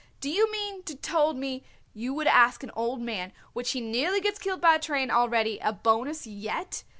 Do 0.19 0.31
you 0.31 0.51
mean 0.51 0.81
to 0.85 0.95
told 0.95 1.37
me 1.37 1.63
you 1.93 2.11
would 2.15 2.25
ask 2.25 2.63
an 2.63 2.71
old 2.75 3.01
man 3.01 3.33
which 3.53 3.73
he 3.73 3.81
nearly 3.81 4.19
gets 4.19 4.39
killed 4.39 4.59
by 4.59 4.73
a 4.73 4.79
train 4.79 5.11
already 5.11 5.59
a 5.59 5.71
bonus 5.71 6.25
yet? 6.25 6.83